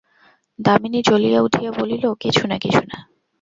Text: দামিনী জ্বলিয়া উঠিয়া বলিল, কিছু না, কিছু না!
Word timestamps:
দামিনী 0.59 0.99
জ্বলিয়া 1.07 1.39
উঠিয়া 1.41 1.71
বলিল, 1.71 2.03
কিছু 2.19 2.43
না, 2.47 2.55
কিছু 2.57 2.81
না! 2.89 2.97